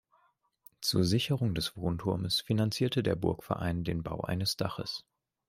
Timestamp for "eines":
4.21-4.57